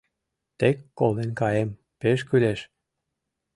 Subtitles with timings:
[0.59, 1.69] «Тек колен каем—
[1.99, 2.59] пеш кӱлеш!»